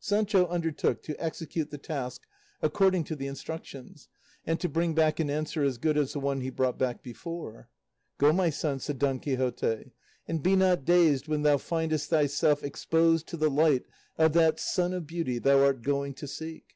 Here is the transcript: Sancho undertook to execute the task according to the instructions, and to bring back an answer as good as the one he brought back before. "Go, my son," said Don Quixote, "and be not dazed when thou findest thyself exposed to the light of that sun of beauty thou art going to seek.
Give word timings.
Sancho 0.00 0.48
undertook 0.48 1.04
to 1.04 1.14
execute 1.24 1.70
the 1.70 1.78
task 1.78 2.22
according 2.60 3.04
to 3.04 3.14
the 3.14 3.28
instructions, 3.28 4.08
and 4.44 4.58
to 4.58 4.68
bring 4.68 4.92
back 4.92 5.20
an 5.20 5.30
answer 5.30 5.62
as 5.62 5.78
good 5.78 5.96
as 5.96 6.12
the 6.14 6.18
one 6.18 6.40
he 6.40 6.50
brought 6.50 6.76
back 6.76 7.00
before. 7.00 7.68
"Go, 8.18 8.32
my 8.32 8.50
son," 8.50 8.80
said 8.80 8.98
Don 8.98 9.20
Quixote, 9.20 9.92
"and 10.26 10.42
be 10.42 10.56
not 10.56 10.84
dazed 10.84 11.28
when 11.28 11.42
thou 11.42 11.58
findest 11.58 12.10
thyself 12.10 12.64
exposed 12.64 13.28
to 13.28 13.36
the 13.36 13.48
light 13.50 13.84
of 14.16 14.32
that 14.32 14.58
sun 14.58 14.92
of 14.92 15.06
beauty 15.06 15.38
thou 15.38 15.62
art 15.64 15.82
going 15.82 16.12
to 16.14 16.26
seek. 16.26 16.74